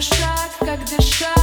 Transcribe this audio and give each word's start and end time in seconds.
каждый 0.00 0.16
шаг, 0.16 0.50
как 0.60 0.84
дышать. 0.84 1.39